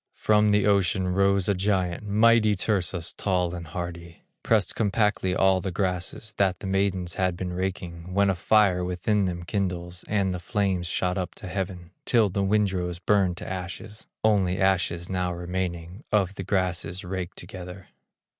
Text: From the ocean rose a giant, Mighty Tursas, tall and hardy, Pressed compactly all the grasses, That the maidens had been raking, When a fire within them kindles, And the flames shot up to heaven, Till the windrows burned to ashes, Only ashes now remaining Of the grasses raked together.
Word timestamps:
From 0.15 0.49
the 0.49 0.65
ocean 0.65 1.09
rose 1.09 1.47
a 1.47 1.53
giant, 1.53 2.03
Mighty 2.03 2.55
Tursas, 2.55 3.13
tall 3.15 3.53
and 3.53 3.67
hardy, 3.67 4.23
Pressed 4.41 4.75
compactly 4.75 5.35
all 5.35 5.61
the 5.61 5.69
grasses, 5.69 6.33
That 6.37 6.57
the 6.57 6.65
maidens 6.65 7.13
had 7.21 7.37
been 7.37 7.53
raking, 7.53 8.11
When 8.15 8.27
a 8.27 8.33
fire 8.33 8.83
within 8.83 9.25
them 9.25 9.43
kindles, 9.43 10.03
And 10.07 10.33
the 10.33 10.39
flames 10.39 10.87
shot 10.87 11.19
up 11.19 11.35
to 11.35 11.47
heaven, 11.47 11.91
Till 12.05 12.29
the 12.29 12.41
windrows 12.41 12.97
burned 12.97 13.37
to 13.37 13.47
ashes, 13.47 14.07
Only 14.23 14.59
ashes 14.59 15.07
now 15.07 15.31
remaining 15.33 16.03
Of 16.11 16.33
the 16.33 16.43
grasses 16.43 17.03
raked 17.05 17.37
together. 17.37 17.89